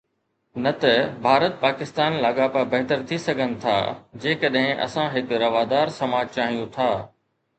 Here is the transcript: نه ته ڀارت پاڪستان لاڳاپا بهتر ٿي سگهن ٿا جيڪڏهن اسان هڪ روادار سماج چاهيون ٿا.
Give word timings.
نه 0.63 0.71
ته 0.81 0.93
ڀارت 1.25 1.53
پاڪستان 1.65 2.11
لاڳاپا 2.23 2.61
بهتر 2.73 2.99
ٿي 3.11 3.17
سگهن 3.27 3.51
ٿا 3.65 3.75
جيڪڏهن 4.25 4.79
اسان 4.87 5.07
هڪ 5.17 5.27
روادار 5.45 5.87
سماج 5.99 6.25
چاهيون 6.39 6.67
ٿا. 6.79 6.91